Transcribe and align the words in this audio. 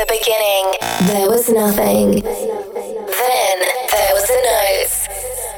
the 0.00 0.06
beginning, 0.06 0.64
there 1.12 1.28
was 1.28 1.50
nothing. 1.50 2.22
Then 2.22 3.56
there 3.92 4.12
was 4.16 4.26
the 4.32 4.40
note. 4.48 4.96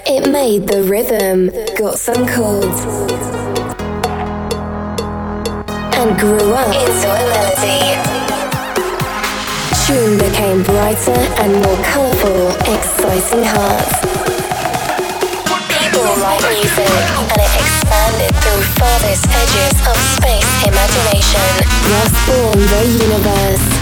It 0.06 0.32
made 0.32 0.66
the 0.66 0.82
rhythm, 0.82 1.50
got 1.78 1.96
some 1.96 2.26
chords, 2.26 2.82
and 5.94 6.18
grew 6.18 6.54
up 6.58 6.74
into 6.74 7.06
a 7.06 7.22
melody. 7.30 7.94
Tune 9.86 10.18
became 10.18 10.64
brighter 10.64 11.22
and 11.38 11.52
more 11.62 11.78
colourful, 11.86 12.50
exciting 12.66 13.44
hearts 13.46 14.22
People 15.70 16.18
like 16.18 16.42
music, 16.50 16.90
and 17.30 17.38
it 17.38 17.52
expanded 17.62 18.34
through 18.42 18.62
farthest 18.74 19.28
edges 19.28 19.76
of 19.86 19.96
space 20.18 20.50
imagination. 20.66 21.50
Thus 21.86 22.10
born 22.26 22.58
the 22.58 22.82
universe. 23.06 23.81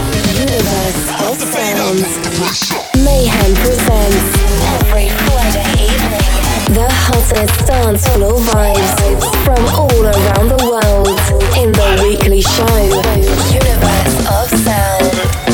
Mayhem 3.04 3.54
presents 3.56 4.38
every 4.72 5.08
Friday 5.08 5.68
evening. 5.84 6.74
The 6.74 6.88
hottest 6.90 7.66
dance 7.66 8.06
floor 8.08 8.38
vibes 8.40 9.20
from 9.44 9.62
all 9.78 10.02
around 10.02 10.48
the 10.48 10.56
world 10.64 11.08
in 11.58 11.72
the 11.72 12.00
weekly 12.02 12.40
show. 12.40 12.80
Universe 13.52 14.16
of 14.28 14.48
Sound. 14.60 15.49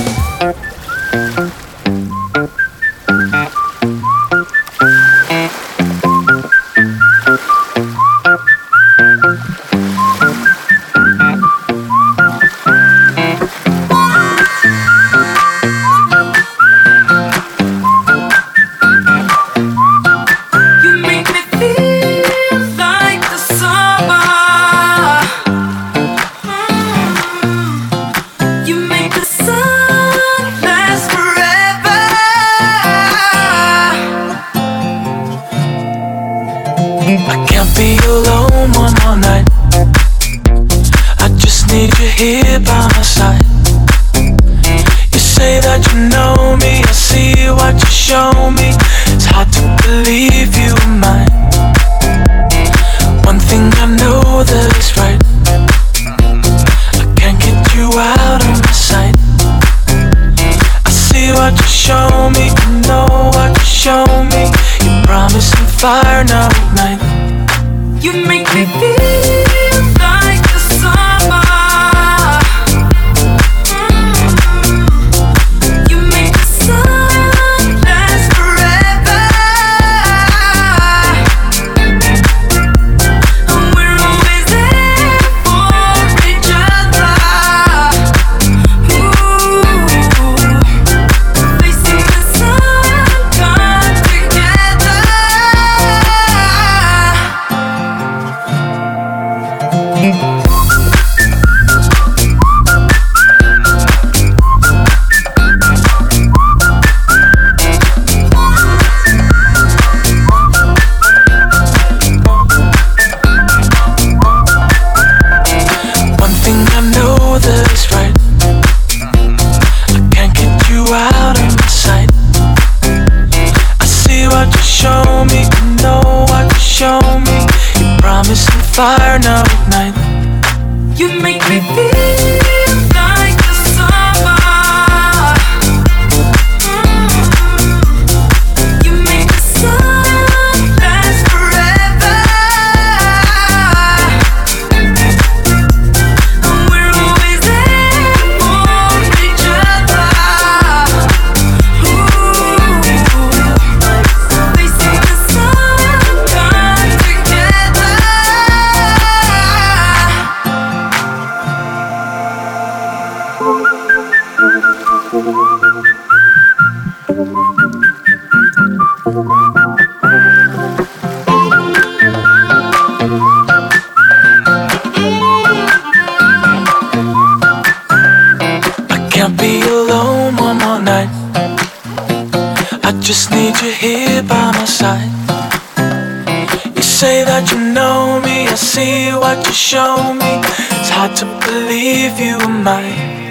leave 191.64 192.20
you 192.20 192.38
mine. 192.48 193.26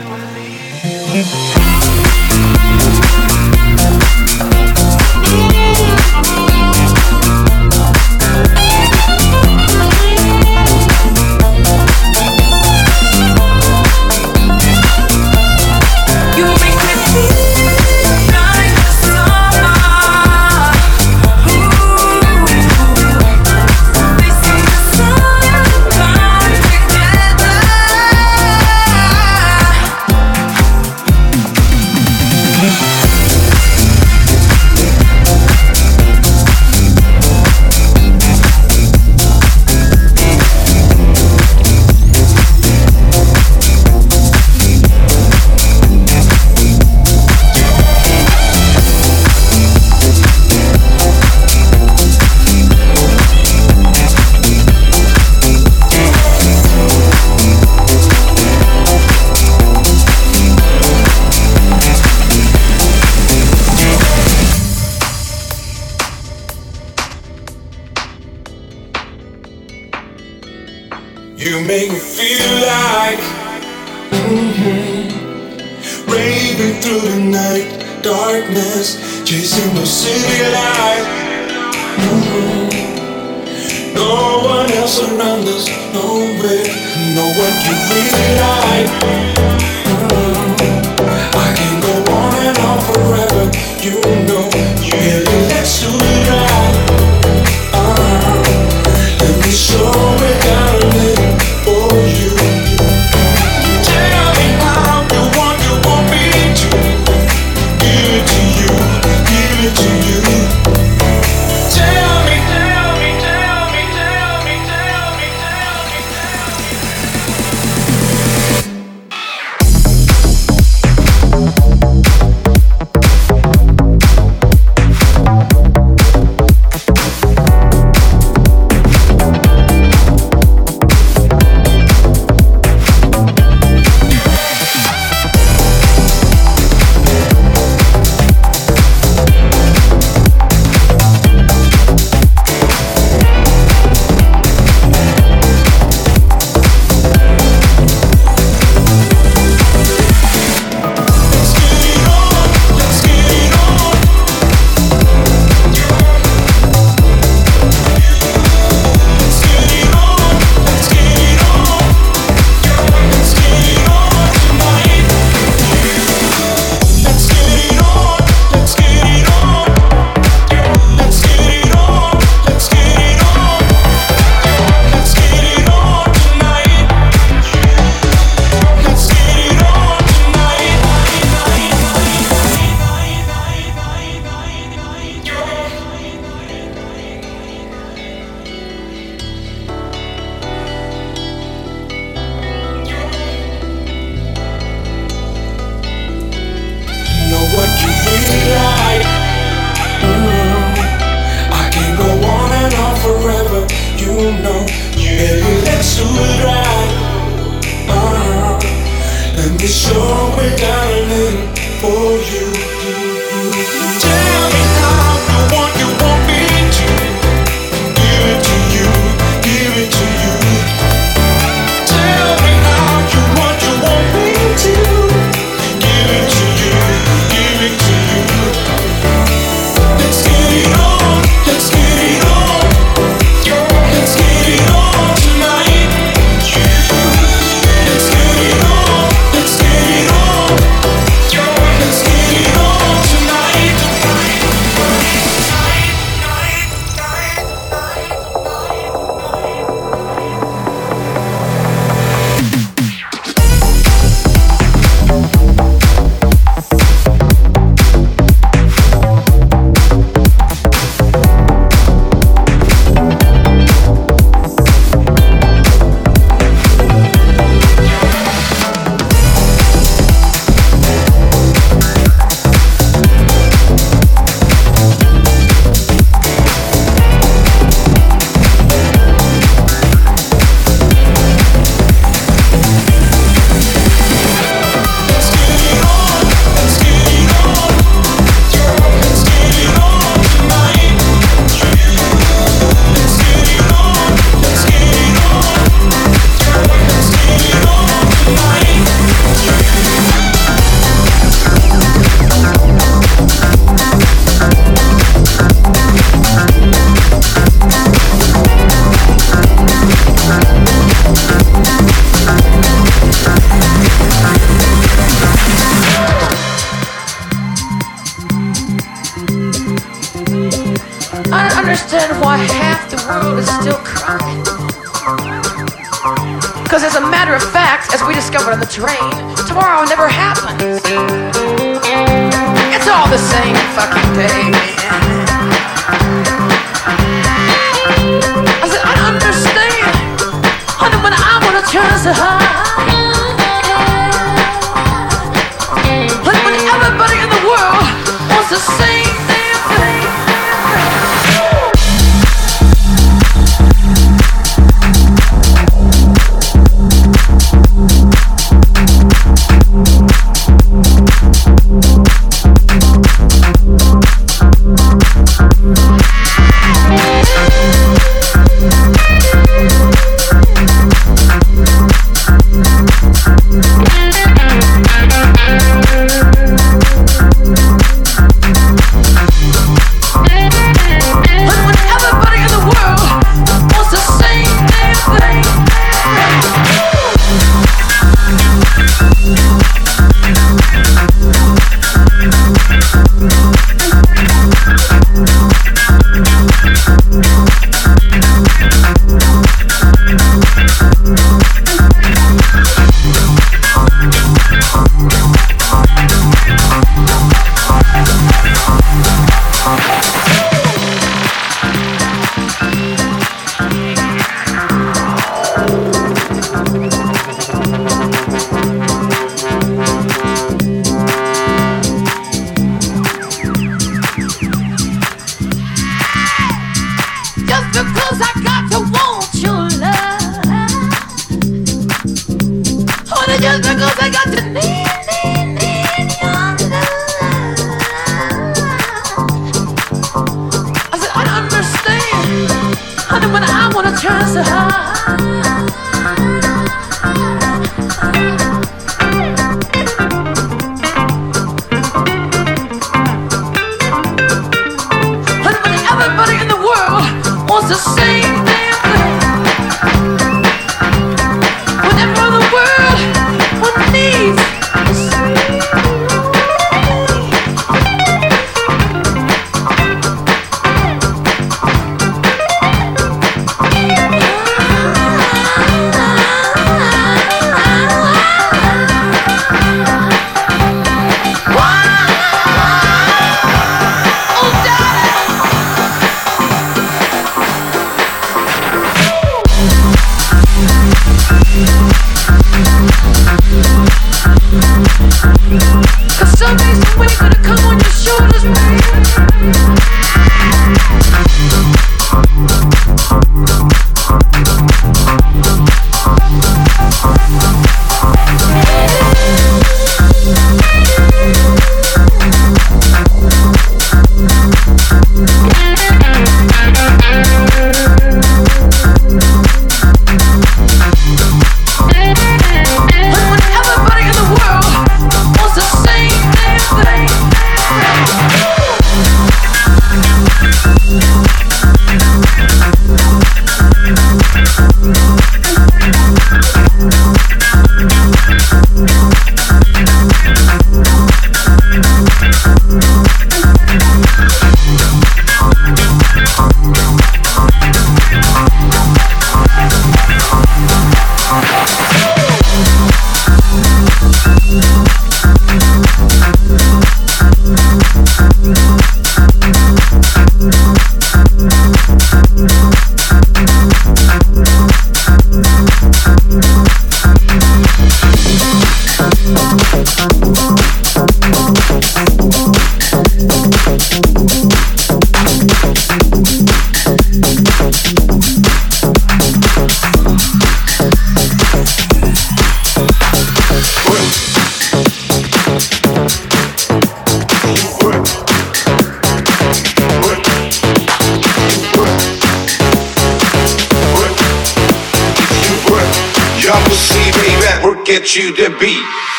You 598.15 598.33
to 598.33 598.49
be. 598.59 599.14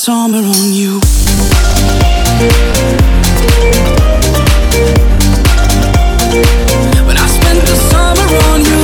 Summer 0.00 0.38
on 0.38 0.72
you. 0.72 0.98
When 7.06 7.16
I 7.18 7.26
spent 7.38 7.60
the 7.70 7.76
summer 7.90 8.28
on 8.48 8.60
you. 8.70 8.80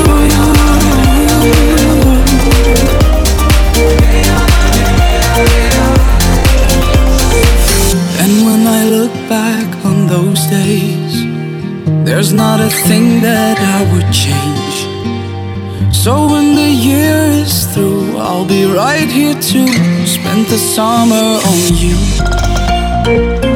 And 8.23 8.33
when 8.47 8.63
I 8.67 8.85
look 8.91 9.15
back 9.27 9.69
on 9.87 10.07
those 10.09 10.47
days, 10.49 11.25
there's 12.05 12.35
not 12.35 12.61
a 12.61 12.69
thing 12.69 13.23
that 13.23 13.59
I 13.59 13.81
would 13.91 14.13
change. 14.13 14.77
So 15.97 16.27
when 16.27 16.55
the 16.57 16.71
year 16.89 17.17
is 17.43 17.65
through, 17.73 18.06
I'll 18.19 18.47
be 18.47 18.65
right 18.65 19.09
here 19.09 19.35
to 19.35 19.67
spend 20.07 20.47
the 20.47 20.59
summer 20.59 21.41
on 21.45 21.77
you. 21.77 23.56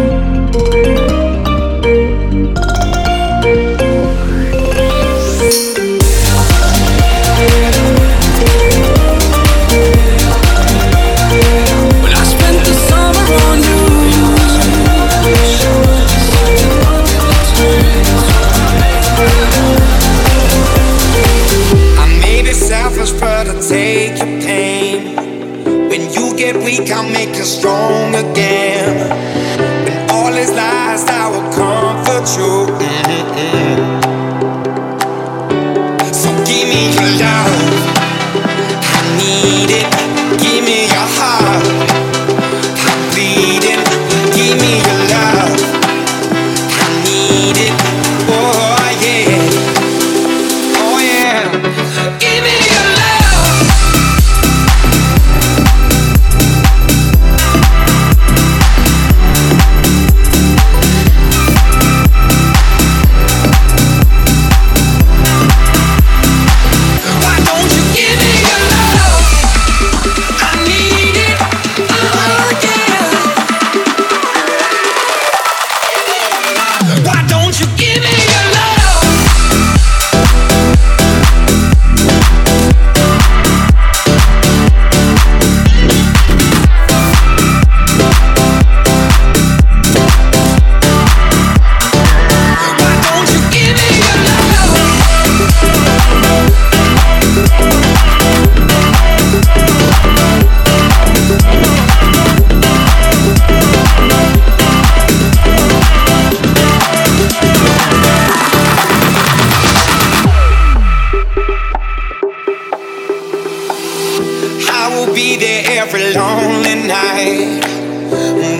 every 115.80 116.12
lonely 116.12 116.74
night. 116.86 117.64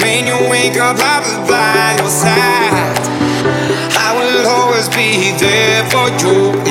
When 0.03 0.27
you 0.27 0.39
wake 0.49 0.79
up, 0.79 0.97
I'll 0.99 1.21
be 1.21 1.37
by 1.49 1.97
your 2.01 2.09
side. 2.09 2.97
I 4.07 4.09
will 4.17 4.47
always 4.49 4.89
be 4.89 5.37
there 5.37 5.85
for 5.93 6.09
you. 6.23 6.70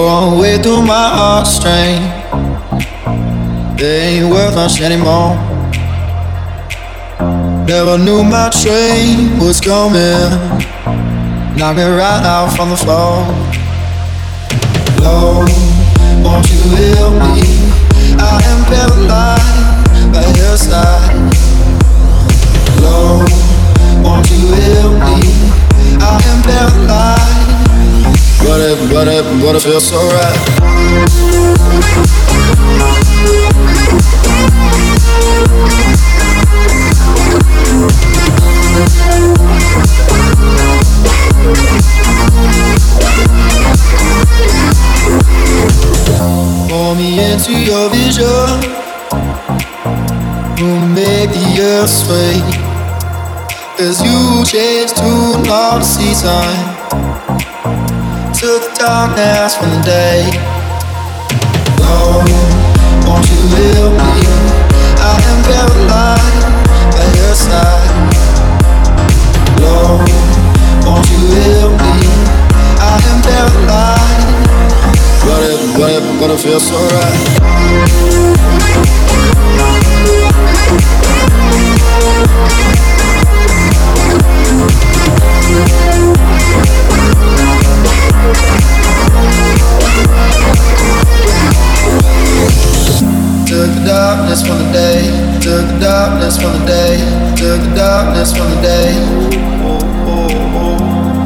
Going 0.00 0.38
way 0.38 0.56
through 0.56 0.80
my 0.80 1.08
heartstrings. 1.18 2.00
They 3.78 4.16
ain't 4.16 4.30
worth 4.30 4.54
much 4.54 4.80
anymore. 4.80 5.36
Never 7.66 7.98
knew 7.98 8.24
my 8.24 8.48
train 8.48 9.38
was 9.38 9.60
coming. 9.60 10.30
Knock 11.54 11.76
me 11.76 11.82
right 11.84 12.24
out 12.24 12.56
from 12.56 12.70
the 12.70 12.78
floor. 12.78 13.26
Lord, 15.04 15.50
won't 16.24 16.48
you 16.50 16.60
help 16.80 17.14
me? 17.20 17.44
I 18.18 18.40
am 18.52 18.64
paralyzed 18.72 19.69
it 29.56 29.62
feels 29.62 29.88
so 29.88 29.96
right. 29.96 30.38
Pull 46.68 46.94
me 46.94 47.32
into 47.32 47.52
your 47.52 47.90
vision. 47.90 48.60
We'll 50.60 50.86
make 50.88 51.30
the 51.30 51.58
earth 51.60 51.90
sway. 51.90 52.40
As 53.84 54.00
you 54.02 54.44
change 54.44 54.92
to 54.92 55.42
not 55.48 55.80
see 55.80 56.14
time 56.14 56.69
darkness 59.00 59.56
from 59.56 59.70
the 59.70 59.82
day. 59.82 60.20
Lord, 61.80 62.28
won't 63.08 63.24
you 63.32 63.40
help 63.56 63.94
me? 63.96 64.20
I 65.00 65.16
am 65.30 65.40
paralyzed 65.48 66.46
by 66.92 67.06
your 67.16 67.34
side. 67.48 67.96
Lord, 69.62 70.04
won't 70.84 71.08
you 71.12 71.22
help 71.40 71.72
me? 71.80 71.96
I 72.76 72.94
am 73.10 73.18
paralyzed, 73.24 74.28
but 75.24 75.40
it, 75.48 75.60
but 75.78 75.90
it, 75.96 76.04
but 76.20 76.30
it 76.34 76.40
feels 76.44 76.66
so 76.68 76.80
Took 78.36 78.49
darkness 93.90 94.46
from 94.46 94.58
the 94.62 94.70
day, 94.70 95.02
took 95.42 95.66
the 95.66 95.78
darkness 95.82 96.38
from 96.38 96.52
the 96.54 96.64
day, 96.64 96.94
took 97.34 97.58
the 97.58 97.74
darkness 97.74 98.30
from 98.30 98.46
the 98.54 98.60
day. 98.62 98.94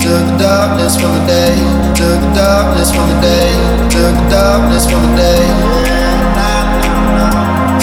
Took 0.01 0.25
the 0.33 0.37
darkness 0.41 0.97
from 0.97 1.13
the 1.13 1.25
day, 1.29 1.53
took 1.93 2.21
the 2.25 2.33
darkness 2.33 2.89
from 2.89 3.05
the 3.13 3.21
day, 3.21 3.53
took 3.93 4.17
the 4.17 4.27
darkness 4.33 4.85
from 4.89 5.03
the 5.05 5.13
day. 5.13 5.45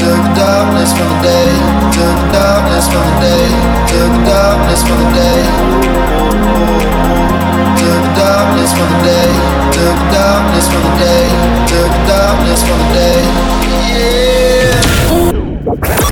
Took 0.02 0.18
the 0.18 0.34
darkness 0.34 0.90
from 0.98 1.10
the 1.14 1.20
day, 1.30 1.50
took 1.94 2.16
the 2.18 2.28
darkness 2.34 2.86
from 2.90 3.06
the 3.06 3.16
day, 3.22 3.46
took 3.86 4.12
the 4.18 4.24
darkness 4.34 4.82
from 4.82 4.98
the 4.98 5.10
day. 5.14 5.42
Took 7.78 8.02
the 8.02 8.14
darkness 8.18 8.72
from 8.74 8.90
the 8.90 9.00
day, 9.06 9.30
took 9.78 9.98
the 10.02 10.10
darkness 10.10 10.66
from 10.74 10.84
the 10.90 10.94
day, 11.06 11.26
took 11.70 11.92
the 11.94 12.04
darkness 12.10 12.60
from 12.66 12.80
the 12.82 12.90
day. 12.98 14.41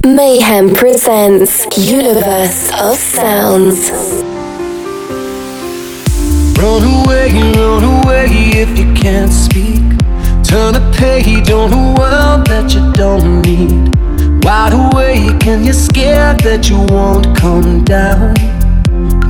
Mayhem 0.06 0.74
presents 0.76 1.66
Universe 1.78 2.72
of 2.80 2.98
Sounds. 2.98 3.90
Run 6.58 6.84
away, 6.84 7.32
run 7.56 7.84
away 8.04 8.28
if 8.64 8.78
you 8.78 8.94
can't 8.94 9.32
speak. 9.32 9.82
Turn 10.44 10.76
a 10.76 10.92
page 10.98 11.52
on 11.52 11.72
a 11.72 12.00
world 12.00 12.48
that 12.48 12.74
you 12.74 12.92
don't 12.94 13.42
need. 13.42 13.96
Wide 14.44 14.74
awake 14.74 15.46
and 15.48 15.64
you're 15.64 15.74
scared 15.74 16.40
that 16.42 16.70
you 16.70 16.80
won't 16.90 17.38
come 17.38 17.84
down. 17.84 18.34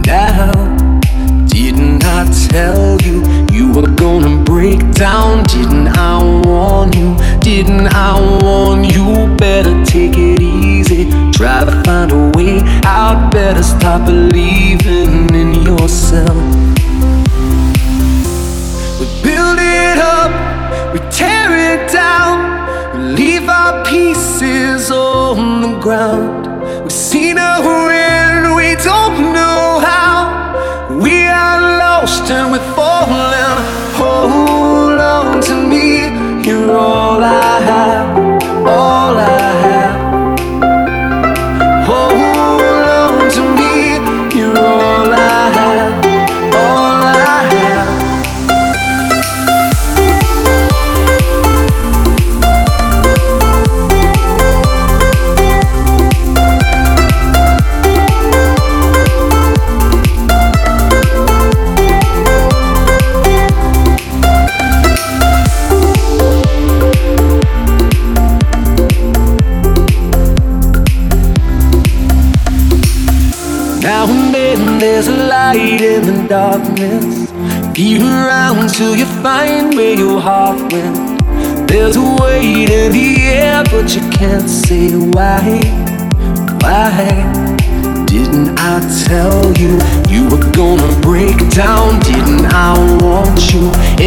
Now, 0.05 0.51
didn't 1.47 2.03
I 2.05 2.25
tell 2.49 2.97
you 3.01 3.23
you 3.51 3.71
were 3.73 3.89
gonna 3.95 4.41
break 4.43 4.79
down? 4.93 5.43
Didn't 5.43 5.89
I 5.89 6.23
warn 6.45 6.93
you? 6.93 7.17
Didn't 7.39 7.87
I 7.93 8.39
warn 8.41 8.83
you? 8.85 9.35
Better 9.35 9.83
take 9.85 10.17
it. 10.17 10.28
Try 11.39 11.63
to 11.63 11.71
find 11.85 12.11
a 12.11 12.37
way 12.37 12.59
out. 12.83 13.31
Better 13.31 13.63
stop 13.63 14.05
believing 14.05 15.33
in 15.33 15.53
yourself. 15.53 16.35
We 18.99 19.05
build 19.23 19.57
it 19.57 19.97
up, 19.99 20.31
we 20.91 20.99
tear 21.09 21.47
it 21.55 21.89
down, 21.93 22.35
we 22.93 23.15
leave 23.15 23.47
our 23.47 23.85
pieces 23.85 24.91
on 24.91 25.61
the 25.61 25.79
ground. 25.79 26.83
We 26.83 26.89
see 26.89 27.33
no 27.33 27.87
end, 27.87 28.53
we 28.53 28.75
don't 28.83 29.31
know 29.31 29.79
how. 29.79 30.99
We 31.01 31.23
are 31.23 31.61
lost 31.79 32.29
and 32.29 32.51
we're 32.51 32.73
falling. 32.75 33.55
Hold 33.95 34.99
on 34.99 35.41
to 35.43 35.55
me, 35.55 36.43
you're 36.45 36.75
all 36.75 37.23
I 37.23 37.58
darkness. 76.39 77.31
Around 77.79 78.69
till 78.69 78.95
you 78.95 79.05
find 79.23 79.75
where 79.75 79.95
your 80.03 80.19
heart 80.21 80.59
went. 80.71 80.97
There's 81.67 81.95
a 81.97 82.07
weight 82.21 82.69
in 82.69 82.91
the 82.97 83.09
air, 83.39 83.63
but 83.71 83.87
you 83.95 84.03
can't 84.19 84.49
say 84.49 84.87
why. 85.15 85.43
Why? 86.61 86.91
Didn't 88.13 88.49
I 88.71 88.75
tell 89.07 89.41
you 89.61 89.73
you 90.13 90.21
were 90.31 90.45
gonna 90.59 90.91
break 91.01 91.37
down? 91.63 91.99
Didn't 92.11 92.45
I 92.67 92.71
want 93.03 93.39
you? 93.51 93.65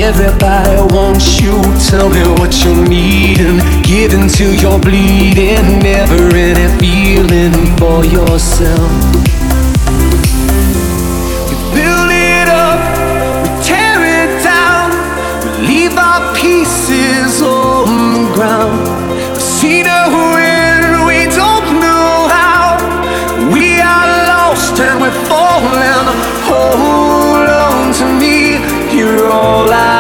Everybody 0.08 0.76
wants 0.94 1.40
you. 1.42 1.56
Tell 1.90 2.08
me 2.16 2.22
what 2.38 2.52
you're 2.62 2.84
needing. 2.96 3.58
Give 3.90 4.12
until 4.20 4.52
you're 4.62 4.80
bleeding. 4.88 5.66
Never 5.90 6.22
any 6.48 6.68
feeling 6.80 7.54
for 7.78 7.98
yourself. 8.16 9.21
All 29.32 29.91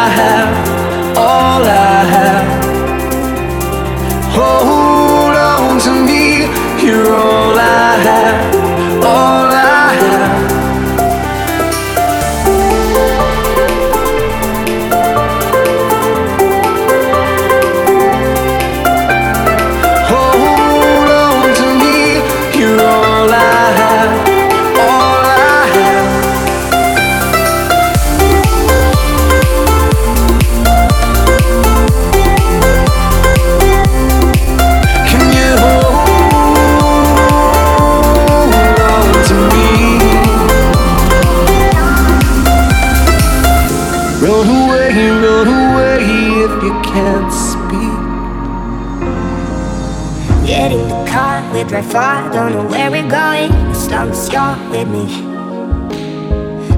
far, 51.92 52.32
don't 52.32 52.52
know 52.52 52.66
where 52.72 52.90
we're 52.90 53.06
going, 53.06 53.52
as 53.68 53.86
long 53.90 54.08
as 54.08 54.32
you're 54.32 54.56
with 54.72 54.88
me. 54.88 55.04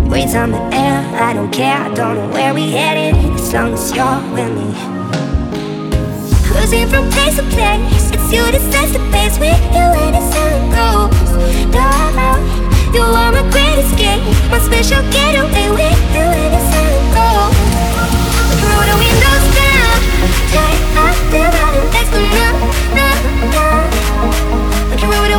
Breeze 0.09 0.35
on 0.35 0.51
the 0.51 0.59
air, 0.75 0.99
I 1.23 1.33
don't 1.33 1.53
care, 1.53 1.77
I 1.87 1.95
don't 1.95 2.17
know 2.17 2.29
where 2.35 2.53
we're 2.53 2.77
headed, 2.77 3.15
as 3.39 3.55
long 3.55 3.75
as 3.75 3.95
you're 3.95 4.21
with 4.35 4.51
me. 4.59 4.71
Cruising 6.43 6.89
from 6.89 7.09
place 7.15 7.37
to 7.37 7.45
place, 7.55 8.11
it's 8.11 8.27
you 8.35 8.43
that 8.43 8.65
sets 8.75 8.91
the 8.91 8.99
pace 9.15 9.39
with 9.39 9.63
you 9.71 9.87
and 10.03 10.15
the 10.19 10.25
sun 10.35 10.55
goes 10.75 11.15
down. 11.71 12.43
You 12.93 13.07
are 13.07 13.31
my 13.31 13.47
great 13.55 13.79
escape, 13.87 14.19
my 14.51 14.59
special 14.67 15.03
getaway 15.15 15.71
with 15.79 16.01
you 16.11 16.27
and 16.27 16.51
the 16.59 16.63
sun 16.75 16.91
goes. 17.15 17.55
Roll 18.67 18.85
the 18.91 18.97
windows 18.99 19.47
down, 19.63 19.97
turn 20.51 20.75
up 21.07 21.17
the 21.31 21.43
volume, 21.55 21.89
let's 21.95 22.11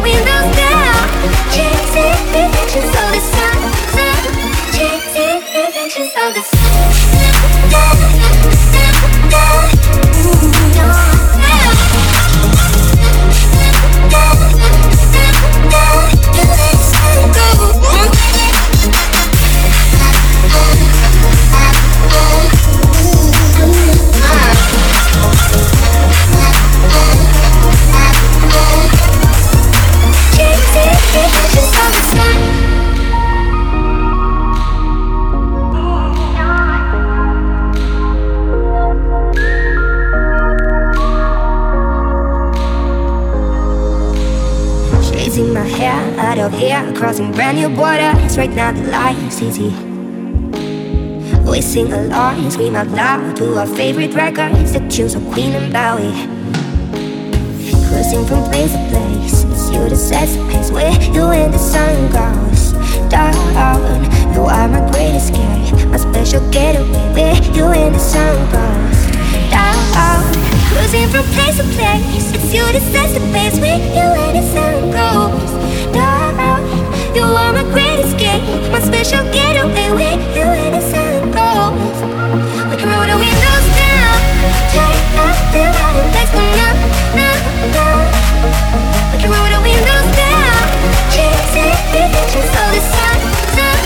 now, 0.06 0.12
now, 0.12 0.12
now. 0.12 0.12
We 0.12 0.12
windows 0.12 0.56
down, 0.56 1.08
chasing 1.50 2.13
reflections 2.32 2.94
of 2.94 3.10
the 3.10 3.22
sun, 3.34 3.58
chasing 4.72 5.41
reflections 5.52 6.13
of 6.15 6.34
the 6.36 6.41
sun. 6.41 7.06
Brand 47.36 47.58
new 47.58 47.69
borders. 47.69 48.38
Right 48.38 48.50
now 48.50 48.72
the 48.72 48.84
life's 48.89 49.41
easy. 49.41 49.70
We 51.45 51.62
sing 51.62 51.91
along, 51.91 52.49
scream 52.49 52.76
out 52.76 52.88
loud 52.88 53.36
to 53.38 53.60
our 53.60 53.68
favorite 53.68 54.16
records. 54.16 54.74
The 54.74 54.80
tunes 54.89 55.14
of 55.14 55.24
Queen 55.32 55.53
and 55.53 55.72
Bowie. 55.72 56.16
Cruising 57.88 58.26
from 58.26 58.43
place 58.49 58.72
to 58.72 58.80
place, 58.89 59.43
it's 59.43 59.70
you 59.70 59.88
that 59.88 59.95
sets 59.95 60.36
the 60.36 60.47
pace. 60.49 60.72
Where 60.72 60.91
you 61.14 61.24
and 61.32 61.53
the 61.53 61.60
sun 61.60 62.10
goes 62.10 62.74
down. 63.10 63.36
You 64.34 64.41
are 64.41 64.68
my 64.68 64.82
greatest 64.91 65.32
escape, 65.32 65.88
my 65.89 65.97
special 65.97 66.41
getaway. 66.51 67.14
Where 67.14 67.36
you 67.53 67.66
and 67.66 67.93
the 67.95 67.99
sun 67.99 68.36
goes 68.51 68.99
down. 69.51 69.76
Cruising 70.72 71.07
from 71.10 71.24
place 71.36 71.57
to 71.57 71.64
place, 71.76 72.34
it's 72.34 72.53
you 72.53 72.66
that 72.74 72.82
sets 72.91 73.14
the 73.14 73.20
pace. 73.32 73.60
Where 73.60 73.78
you 73.78 74.07
and 74.24 74.36
the 74.36 74.43
sun 74.51 74.91
goes 74.91 75.93
down. 75.93 76.55
You 77.16 77.24
are 77.24 77.53
my 77.53 77.63
great 77.72 77.99
escape, 78.03 78.43
my 78.74 78.80
special 78.82 79.24
getaway. 79.32 79.88
Where 79.95 80.20
you 80.36 80.43
and 80.43 80.76
the 80.76 80.82
sun 80.82 81.32
goes. 81.32 81.97
We 82.70 82.76
can 82.76 82.89
roll 82.91 83.07
the 83.07 83.16
windows 83.16 83.66
down, 83.80 84.20
turn 84.76 84.99
up 85.24 85.38
the 85.55 85.63
volume, 85.80 86.11
let's 86.11 86.32
go 86.36 86.43
now, 86.59 86.76
now, 87.16 87.36
now. 87.72 87.95
We 89.13 89.18
can 89.22 89.32
roll 89.32 89.47
the 89.47 89.61
windows 89.63 90.07
down, 90.20 90.59
chasing 91.16 91.72
reflections 91.95 92.51
of 92.51 92.68
the 92.76 92.82
sun, 92.93 93.18
sun, 93.55 93.80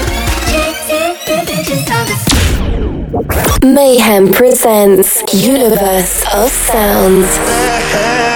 chasing 0.49 1.13
reflections 1.29 1.85
of 1.85 2.03
the 2.09 2.17
sun. 2.25 3.73
Mayhem 3.75 4.33
presents 4.33 5.21
Universe 5.31 6.25
of 6.33 6.49
Sounds. 6.49 8.28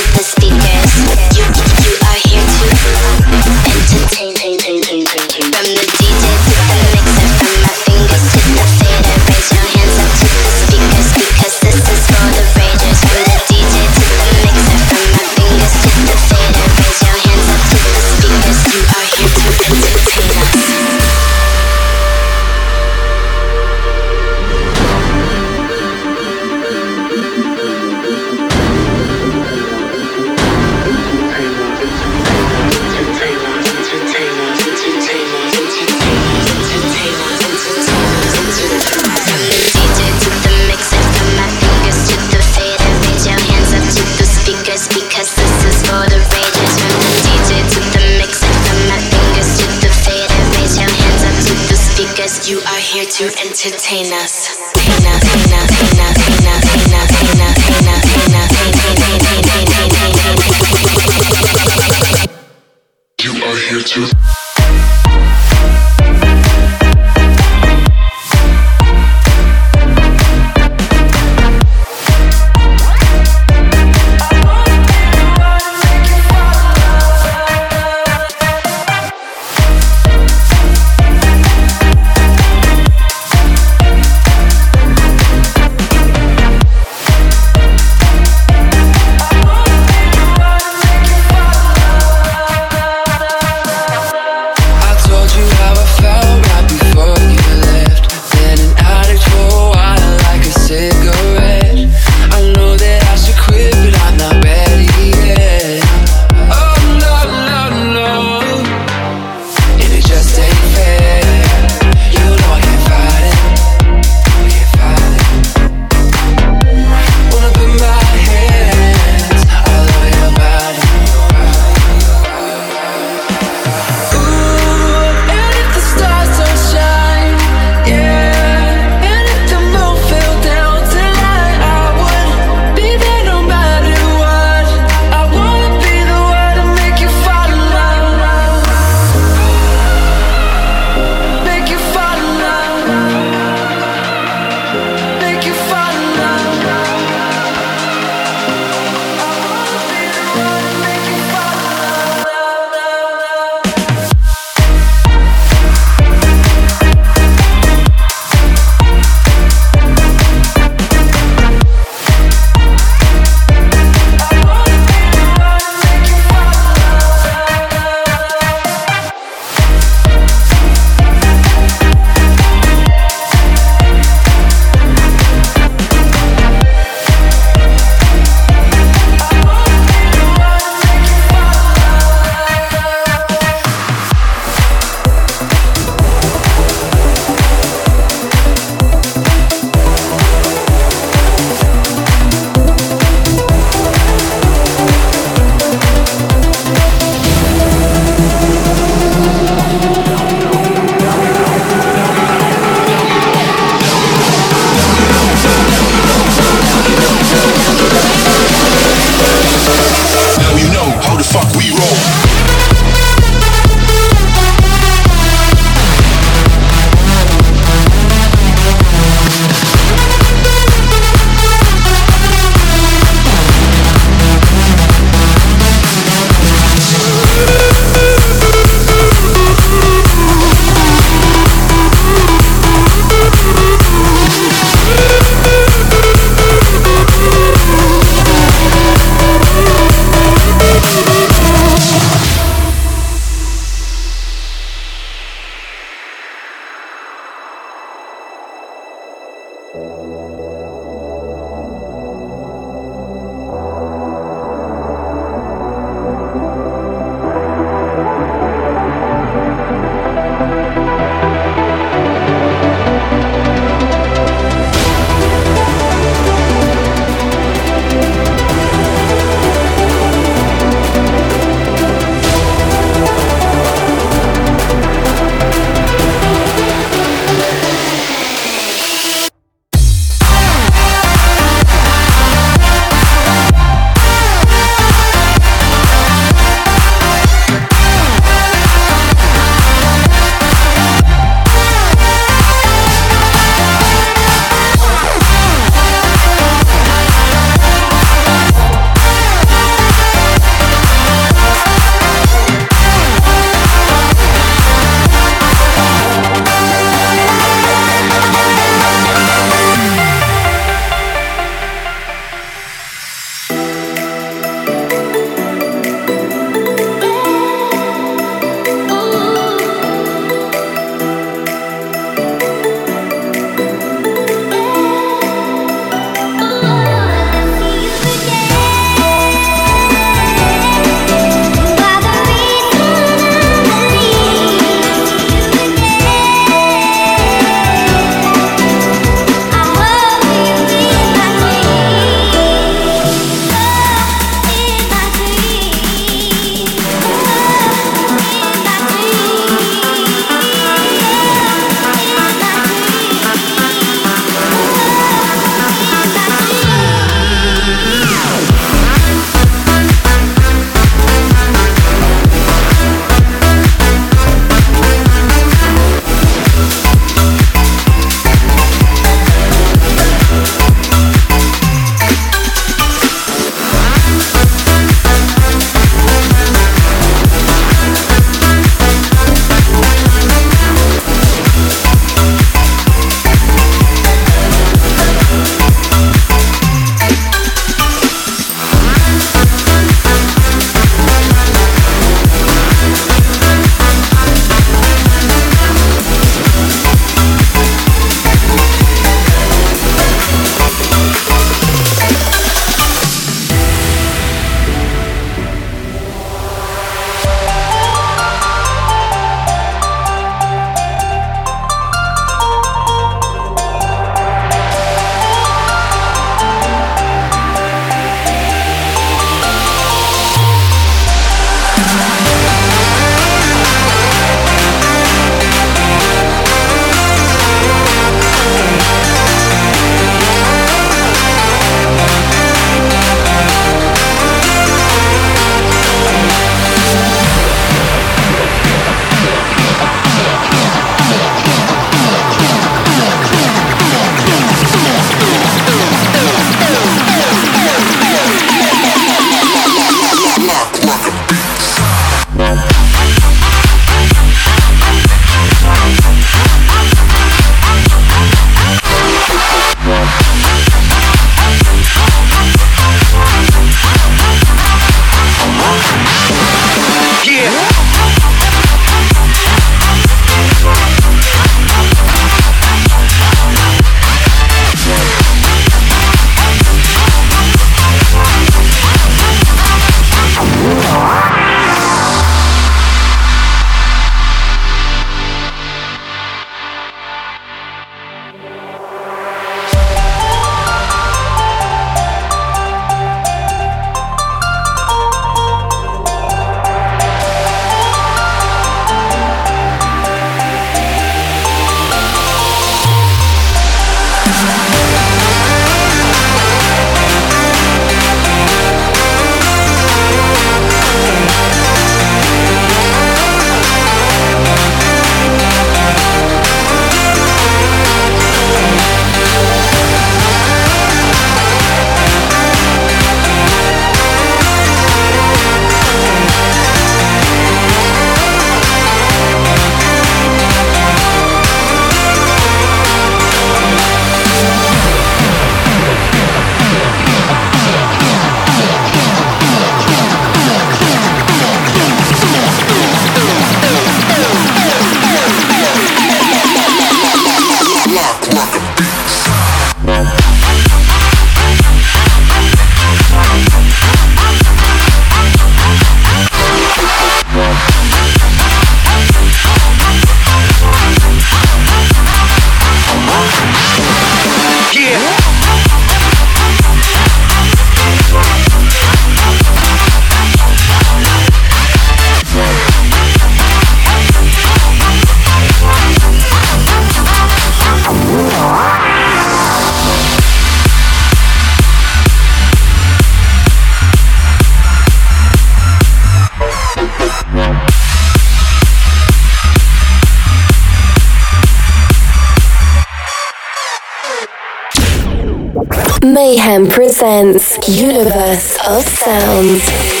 Mayhem 596.21 596.67
presents 596.67 597.57
Universe 597.67 598.55
of 598.67 598.83
Sounds. 598.83 600.00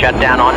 For 0.00 0.12
down 0.12 0.40
on 0.40 0.51